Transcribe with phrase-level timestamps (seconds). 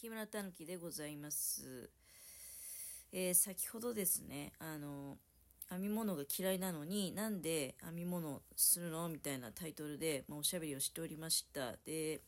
[0.00, 1.90] 木村たぬきでございます。
[3.12, 5.18] えー、先ほどですね、あの、
[5.68, 9.10] 編み物が嫌いなのになんで編み物するの？
[9.10, 11.74] みたいなタイトルで、まあ、おしゃべりをしておりました。
[11.84, 12.22] で、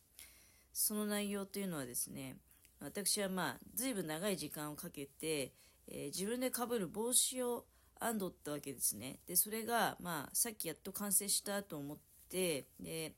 [0.75, 2.37] その内容というのはですね、
[2.79, 5.55] 私はまあ、随分長い時間をかけて、
[5.89, 7.65] えー、自分でかぶる帽子を
[7.99, 9.21] 編んどったわけですね。
[9.27, 11.99] で、それが、まあ、さっきやっと完成したと思っ
[12.29, 13.15] て、で、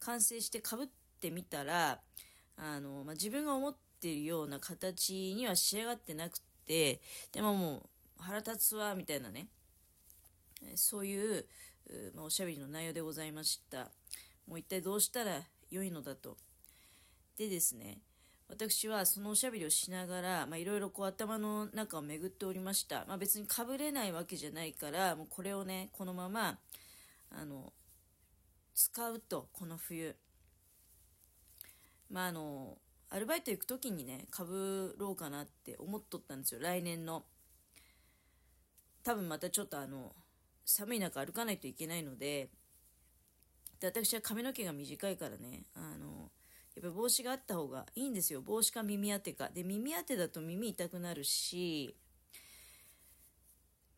[0.00, 0.86] 完成してかぶっ
[1.20, 2.00] てみたら、
[2.56, 7.00] あの、まあ、自分が思っているような形には仕上がってなくて、
[7.32, 7.82] でももう
[8.22, 9.48] 腹立つわ、みたいなね、
[10.74, 11.44] そういう、
[12.14, 13.90] まあ、おしゃべりの内容でございました。
[14.46, 16.36] もう一体どうしたら良いのだと。
[17.36, 17.98] でですね、
[18.48, 23.04] 私はそのおしゃべりをしながら、まあ、いろいろこう頭の中を巡っておりました。
[23.06, 26.58] まあ、別にかぶれないわけじゃないから、もうこれをね、このまま、
[27.30, 27.72] あの、
[28.74, 30.16] 使うと、この冬。
[32.10, 32.78] まああの、
[33.08, 37.24] アルバイト行く時にね、かぶろうかなって思っとったんですよ、来年の。
[39.02, 40.14] 多分またちょっとあの、
[40.64, 42.50] 寒い中歩かないといけないので、
[43.80, 46.30] で私は髪の毛が短いからね、あの、
[46.74, 48.42] やっぱ帽子があった方がいいんですよ。
[48.42, 49.48] 帽子か耳当てか。
[49.48, 51.96] で、耳当てだと耳痛くなるし、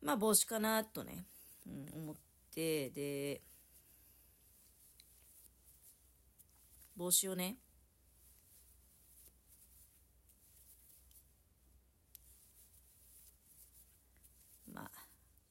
[0.03, 1.25] まあ帽子かなとね、
[1.67, 2.17] うん、思っ
[2.55, 3.41] て、で、
[6.97, 7.57] 帽子をね、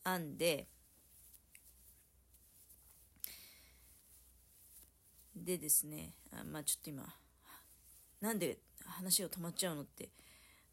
[0.08, 0.68] 編んで、
[5.36, 7.04] でですね、あまあちょっと今、
[8.22, 10.10] なんで話が止まっちゃうのって、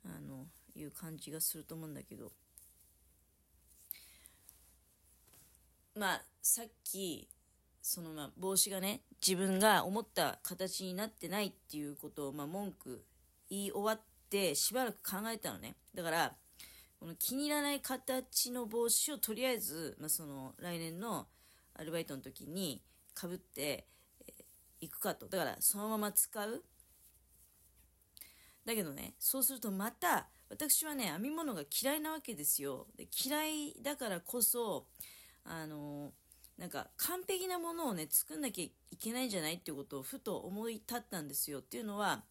[0.04, 2.32] あの、いう感じがすると思うんだけど、
[5.96, 7.28] まあさっき、
[7.82, 13.04] そのまあ帽子がね、自分が思った形になってないっていうことを、まあ文句
[13.50, 15.74] 言い終わってしばらく考えたのね。
[15.94, 16.36] だから、
[17.05, 21.26] この気に入らない形の帽子をとりあえず、まあ、その来年の
[21.75, 22.81] アルバイトの時に
[23.12, 23.84] かぶって
[24.81, 25.28] い、えー、くかと。
[25.28, 26.62] だからそのまま使う。
[28.65, 32.87] だけどね、そうするとまた、私はね、編み物が嫌いなわけですよ。
[32.97, 34.86] で嫌いだからこそ、
[35.44, 41.59] あのー、なんか完璧なものをね、作んなきゃいけないんじゃないっていうことをふと思い立ったんですよ。
[41.59, 42.25] っていうのは、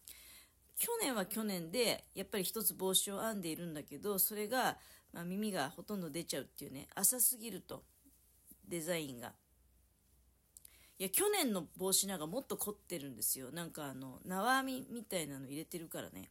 [0.76, 4.76] 去年は去年で、やっぱり一つ帽子を編んでいるんだけど、それが、
[5.12, 7.84] まあ、耳がほとんど出ちゃうっていうね、浅すぎると、
[8.68, 9.32] デザインが。
[10.98, 13.50] いや、去年の帽子なんかもっと凝ってるんですよ。
[13.52, 16.30] なんかあの、縄編みみたいなの入れてるからね。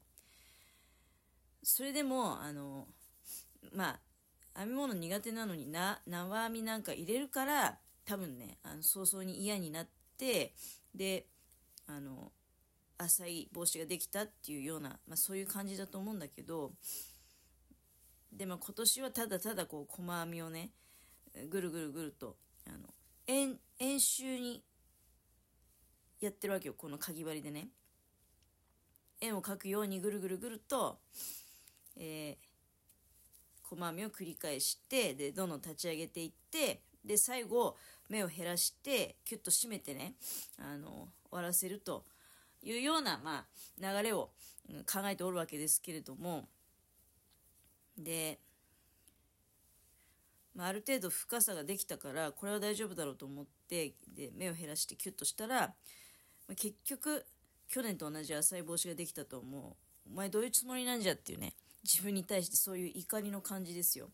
[1.63, 2.87] それでも、あの、
[3.73, 3.99] ま
[4.55, 9.87] あ、編み物苦手なのにな、縄編みなんか入れるから、多分ね、あの早々に嫌になっ
[10.17, 10.53] て、
[10.93, 11.27] で、
[11.87, 12.31] あの、
[13.03, 16.71] 浅い帽子ができたっていうような、まあ、そういう感じだと思うんだけど
[18.31, 20.71] でも今年はただただこう細編みをね
[21.49, 22.35] ぐるぐるぐると
[22.67, 22.77] あの
[23.27, 24.63] 円円周に
[26.19, 27.67] やってるわけよこのかぎ針でね。
[29.21, 30.97] 円を描くようにぐるぐるぐると、
[31.97, 37.77] えー、細編みを繰り返してでどんどん立ち上げていってで最後
[38.09, 40.15] 目を減らしてキュッと締めてね
[40.57, 42.05] あの終わらせると。
[42.63, 43.45] いうような、まあ、
[43.79, 44.31] 流れを
[44.91, 46.47] 考えておるわけですけれども、
[47.97, 48.39] で、
[50.55, 55.73] まあ、ある程度深さができたから、これは大丈夫だろうと思って、で、目を減らしてキュッとしたら、ま
[56.51, 57.25] あ、結局、
[57.67, 59.59] 去年と同じ浅い帽子ができたと思
[60.05, 60.09] う。
[60.11, 64.11] お前どういうつもりなんじゃっていうね、自分に対してそういう怒りの感じですよ。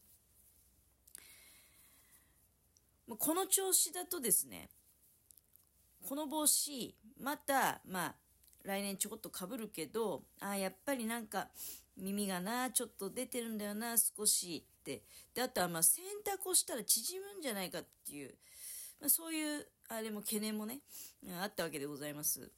[3.18, 4.70] この調子だとですね、
[6.08, 8.16] この帽子、また、まあ、
[8.64, 11.48] 来年ちょこっとかぶるけど、あやっぱりなんか
[11.98, 15.04] 耳がな、ちょっと出てるんだよな、少しって。
[15.34, 18.36] で、あとはまあ洗濯をしたら縮むんじゃないかっていう、
[19.00, 20.80] まあ、そういう、あれも懸念もね、
[21.42, 22.52] あったわけでございます。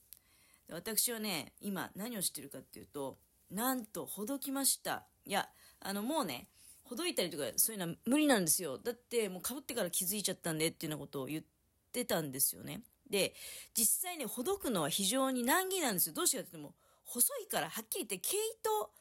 [0.70, 3.18] 私はね、今何をしてるかっていうと、
[3.50, 5.06] なんと、ほどきました。
[5.26, 5.50] いや、
[5.82, 6.48] あの、もうね、
[6.84, 8.78] ほどいたりとか、そういうのは無理なんですよ。
[8.78, 11.44] だって、もうかぶってから気づいちゃったんでっていうようなことを言っ
[11.92, 12.82] てたんですよね。
[13.12, 13.36] で、
[13.76, 16.14] 実際ね、ほどくのは非常に難儀なんですよ。
[16.16, 16.74] どうしてかっていうとも、
[17.06, 18.92] 細いからはっきり言って毛糸、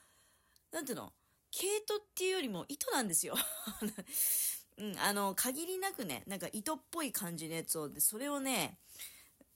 [0.72, 1.12] なんていうの？
[1.52, 3.34] 毛糸っていうよりも糸なんですよ。
[4.78, 8.78] うん、あの、限りなくね、なんか糸っぽい感じのやつを、で、それをね、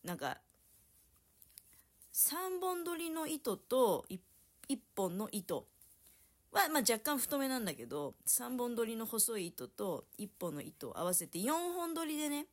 [0.03, 0.39] なんか、
[2.13, 4.07] 3本取りの糸と
[4.69, 5.67] 1, 本の糸
[6.53, 12.47] は、まあ、若干太めなんだけど、3本取りの細い糸と1本の糸を合わせて4本取りでね、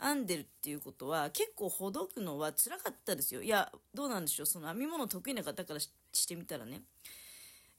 [0.00, 3.42] 編んでるっていうことは結構ほどくのは辛かったですよ。
[3.42, 4.46] いやどうなんでしょう。
[4.46, 5.90] その編み物得意な方からし
[6.26, 6.82] てみたらね。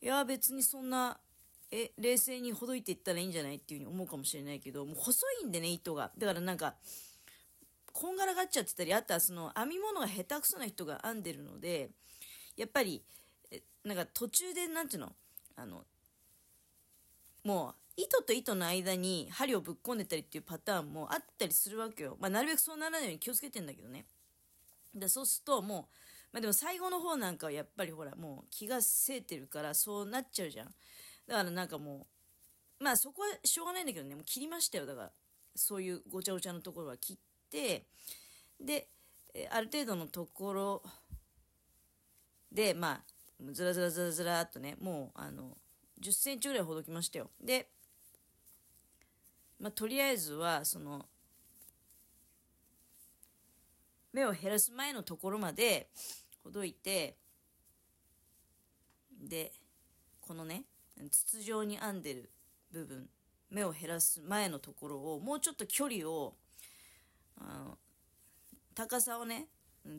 [0.02, 1.18] いや別にそんな
[1.72, 6.12] え冷静にほどいていったらいいんじゃないっていうふうに思うかもしれないけどもう細いんでね糸が。
[6.18, 6.76] だからなんか
[7.92, 11.90] こんがらがっちゃってたりあとはその編み物が下手くそな人が編んでるので
[12.58, 13.02] やっぱり
[13.84, 15.14] なんか途中で何ていうの？
[15.56, 15.84] あの
[17.44, 22.16] もう糸と糸の間に針をぶっ込んでたりっていうパターンもあったりするわけよ。
[22.20, 24.06] まあ、なるべくそうならないように気をつけてんだけどね。
[24.96, 25.90] でそうするとも
[26.32, 30.68] う、まあ、でも最後の方なんかはやっぱりほらもう気がせいてるからそうなっちゃうじゃん。
[31.28, 32.08] だからなんかも
[32.80, 34.86] う、まあそこはしょうがないんだけどね、もう切りましたよ。
[34.86, 35.12] だから、
[35.56, 37.18] そういうごちゃごちゃのところは切っ
[37.52, 37.86] て、
[38.60, 38.88] で、
[39.52, 40.84] ある程度のところ
[42.52, 45.58] で、まあ、ずらずらずらずらっとね、もう、あの、
[46.00, 47.30] 10センチぐらいほどきましたよ。
[47.42, 47.70] で、
[49.60, 51.06] まあ、とりあえずはその
[54.14, 55.90] 目を減らす前のところまで
[56.44, 57.16] ほどいて
[59.22, 59.52] で
[60.22, 60.64] このね
[61.12, 62.30] 筒状に編んでる
[62.72, 63.10] 部分
[63.50, 66.36] 目を減らす前のところをもうちょっと距離を
[67.38, 67.78] あの
[68.76, 69.48] 高さをね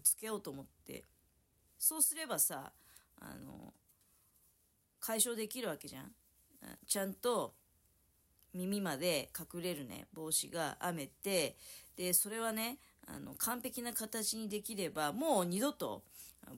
[0.02, 1.04] つけようと思って
[1.78, 2.72] そうすればさ
[3.20, 3.74] あの
[5.00, 6.12] 解消できるわけじゃん。
[6.86, 7.54] ちゃんと
[8.54, 11.56] 耳まで隠れるね帽子が編めて
[11.96, 16.02] でそれはねあの完璧な形にできればもう二度と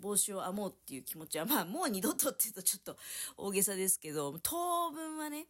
[0.01, 2.97] 帽子を編もうっていう気持ちはまあもう二度とっていうとちょっと
[3.37, 5.49] 大げさですけど当分はね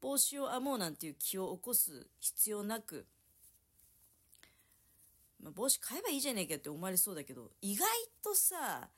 [0.00, 3.06] 帽子を編もうなんていう気を起こす必要なく、
[5.40, 7.88] まあ、帽子買えばいいじゃねえかって思われそうだけど意外
[8.22, 8.88] とさ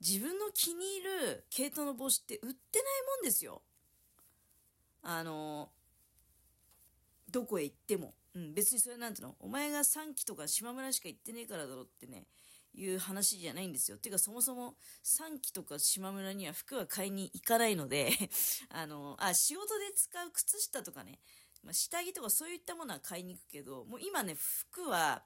[0.00, 3.62] 自分の気に入る系統の帽子って売ってないもんですよ。
[5.02, 5.70] あの
[7.32, 8.14] どこへ行っても。
[8.34, 9.36] うん、別にそれなんていうの？
[9.40, 12.26] お前が3期とか島村しか行ってねえからだろってね、
[12.74, 13.98] いう話じゃないんですよ。
[13.98, 14.74] てかそもそも
[15.04, 18.10] 3期とか島村には服は買いに行かないので
[18.70, 21.18] あの、あ、仕事で使う靴下とかね、
[21.62, 25.24] まあ、下着とかそういったものは買いに行くけど、もう今ね、服は、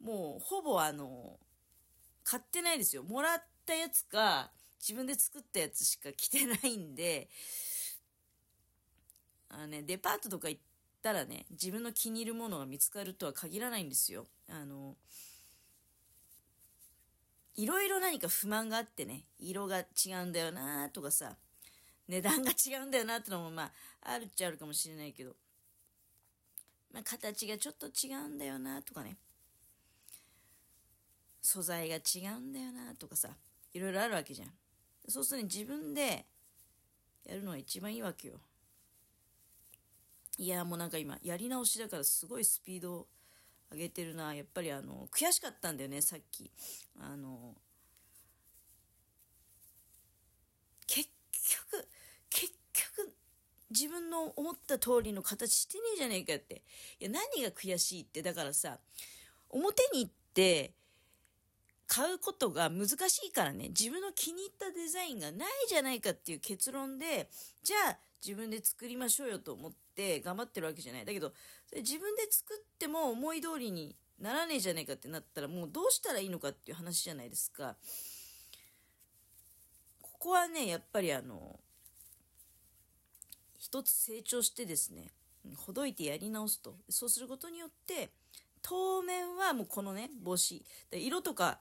[0.00, 1.40] もうほぼあの、
[2.22, 3.02] 買ってないですよ。
[3.02, 7.28] もらったやつか、自分で作ったやつしか着てないんで、
[9.48, 10.62] あのね、デパートとか行っ
[11.02, 14.26] たらね、自分の気に入るものが見つかるとは限らないんですよ。
[14.48, 14.96] あの、
[17.54, 21.36] いろいろ何か不満があってね、色が違うんだよなとかさ、
[22.06, 23.72] 値段が違うんだよなってのもまあ、
[24.02, 25.32] あるっちゃあるかもしれないけど、
[26.92, 29.16] まあ、形がちょっと違うんだよなとかね、
[31.42, 33.30] 素材が違うんだよなとかさ、
[33.72, 34.48] いろいろあるわけじゃん。
[35.08, 36.26] そうするとね、自分で
[37.24, 38.40] やるのが一番いいわけよ。
[40.38, 43.08] いやもうなんか今やり直しだからすごいスピード
[43.72, 44.34] 上げてるな。
[44.34, 46.50] やっぱりあの悔しかったんだよねさっき。
[47.00, 47.54] あの
[50.86, 51.10] 結
[51.72, 51.88] 局
[52.30, 53.12] 結局
[53.70, 56.62] 自分の思った通りの形してねえじゃねえかって。
[57.00, 58.78] いや何が悔しいってだからさ
[59.50, 60.72] 表に行って
[61.88, 63.68] 買うことが難しいからね。
[63.68, 67.28] 自分の気に入ったデザインがないじゃないかっていう結論で
[67.62, 71.04] じゃあ自分で作りましょうよと思って頑張ってるわけじゃない。
[71.04, 71.32] だけど、
[71.66, 77.76] それ自分で作っても思い通りにならねえじゃねえかってなったらもうどうしたらいいのかっていう話じゃないですか。
[80.02, 81.60] ここはね、やっぱりあの、
[83.56, 85.12] 一つ成長してですね、
[85.56, 86.76] ほどいてやり直すと。
[86.88, 88.10] そうすることによって、
[88.62, 90.64] 当面はもうこのね、帽子。
[90.90, 91.60] 色とか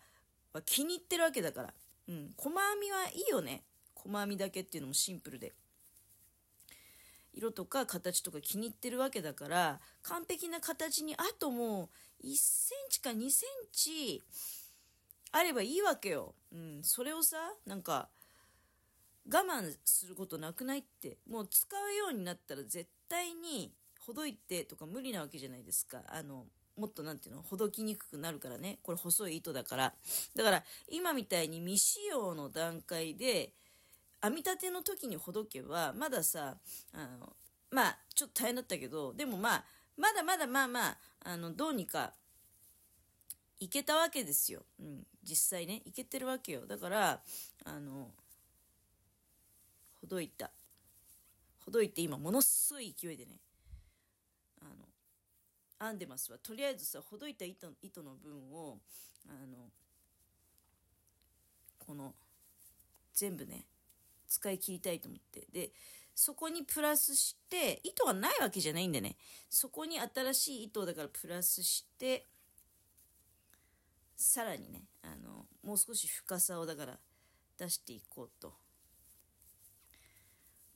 [0.53, 1.73] は気に入ってるわけだから。
[2.07, 2.33] うん。
[2.35, 3.63] 細編みはいいよね。
[3.93, 5.53] 細編みだけっていうのもシンプルで。
[7.37, 11.89] 色とか形とか気に入ってるわけだから完璧な形にあとも
[12.23, 14.23] う1センチか2センチ
[15.31, 16.33] あればいいわけよ。
[16.51, 18.09] うん、それをさなんか
[19.29, 21.17] 我慢することなくないって。
[21.29, 26.01] もう使うようになったら絶対にほどいてとか無理なわけじゃないですか。
[26.07, 26.45] あの
[26.77, 27.41] もっと何ていうの？
[27.41, 28.79] ほどきにくくなるからね。
[28.83, 29.93] これ細い糸だから。
[30.35, 33.51] だから今みたいに未使用の段階で
[34.21, 36.57] 編み立ての時にほどけば、まださ、
[36.93, 37.33] あの、
[37.71, 39.63] まあ、ちょっと大変だったけど、でもまあ、
[39.95, 42.13] まだまだまあまあ、あの、どうにか、
[43.59, 44.61] いけたわけですよ。
[44.79, 46.65] うん、実際ね、いけてるわけよ。
[46.67, 47.21] だから、
[47.65, 48.11] あの、
[50.01, 50.51] ほどいた。
[51.65, 53.39] ほどいて今、ものすごい勢いでね、
[54.61, 56.37] あの、編んでますわ。
[56.37, 58.77] とりあえずさ、ほどいた糸糸の分を、
[59.27, 59.57] あの、
[61.79, 62.13] この、
[63.13, 63.65] 全部ね、
[64.27, 65.47] 使い切りたいと思って。
[65.51, 65.71] で、
[66.15, 69.17] そこにプラスして糸がないわけじゃないんでね。
[69.49, 72.25] そこに新しい糸だからプラスして
[74.15, 76.97] さらにねあのもう少し深さをだから
[77.59, 78.55] 出していこうと。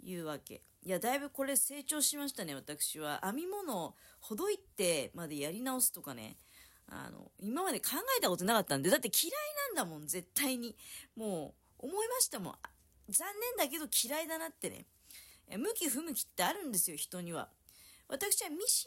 [0.04, 0.64] いうわけ。
[0.84, 3.22] いやだいぶこれ成長しましたね私は。
[3.24, 6.38] 編み物をほどいてまでやり直すとかね。
[6.88, 9.32] あの今まで考えたことなかったんでだって嫌い
[9.76, 10.76] なんだもん絶対に。
[11.16, 12.56] もう思いましたもん。
[13.10, 13.28] 残
[13.58, 14.86] 念だけど嫌いだなってね。
[15.58, 17.50] 向き不向きってあるんですよ人には。
[18.08, 18.86] 私はミシ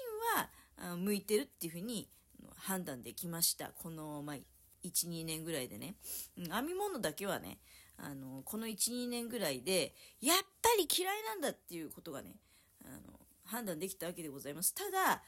[0.78, 2.08] ンは向いてるっていうふうに
[2.56, 3.68] 判断できました。
[3.68, 4.36] この、まあ、
[4.84, 5.96] 12年ぐらいでね、
[6.36, 7.58] 編み物だけはね
[7.96, 12.36] あのこの12年ぐらいでやっぱり嫌いなんだっていうことがね
[12.84, 14.74] あの判断できたわけでございます。
[14.74, 15.22] ただ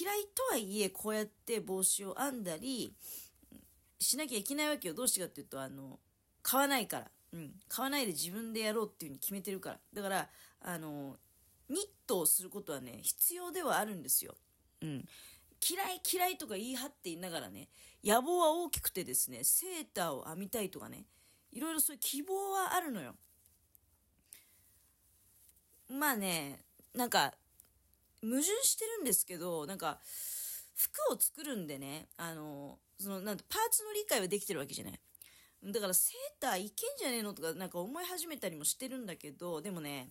[0.00, 2.94] 嫌いとはいえこうやって帽子を編んだり
[3.98, 4.94] しなきゃいけないわけよ。
[4.94, 6.00] どうしてかっていうとあの
[6.42, 9.78] 買わないから、うん、買わないで自分でやろうっていうふうに決めてるから。
[9.92, 10.28] だから
[10.60, 11.18] あの
[11.68, 14.36] ニットをすることはね必要ではあるんですよ、
[14.82, 15.04] うん、
[15.68, 17.68] 嫌い嫌いとか言い張って言いながらね
[18.04, 21.06] 野望は大きくてですねセーターを編みたいとかね
[21.52, 23.14] いろいろそういう希望はあるのよ。
[25.90, 26.64] まあね
[26.94, 27.34] なんか
[28.22, 30.00] 矛盾してるんですけどなんか
[30.74, 35.00] 服を作るんでねあのそのなんパーツの理解はできてるわけじゃない。
[35.64, 40.10] だからセーターいけんじゃねえのとかなんか思い始めたりもしてるんだけどでもね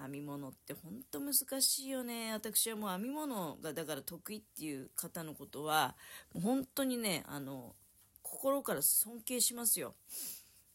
[0.00, 2.32] 編み物ってほんと難しいよね。
[2.32, 5.96] 私はもう編み物がだから得意っていう方のことは
[6.40, 7.74] 本当にねあの
[8.22, 9.94] 心から尊敬しますよ。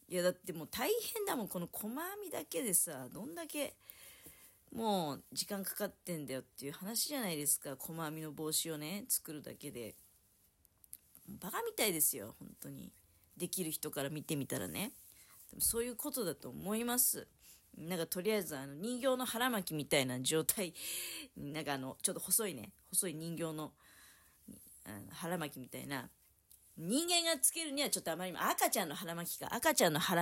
[0.10, 1.48] いやだってもう大変だもん。
[1.48, 3.76] この細編みだけでさどんだけ
[4.74, 7.76] もう時間かかってんだよっていう話じゃないですか。
[7.80, 9.96] 細編みの帽子をね作るだけで。
[11.26, 12.92] バカみたいですよ本当に。
[13.38, 14.92] できる人から見てみたらね
[15.60, 17.28] そういうことだと思います。
[17.78, 20.74] なんかとりあえずあの人形の腹巻きみたいな状態
[21.36, 23.72] なんかあのちょっと細いね細い人形のの
[25.12, 26.10] 腹巻きみたいな。
[26.76, 30.22] 人間がつけるにはちょっとあまりにも赤ちゃんの腹巻きか赤ちゃんの腹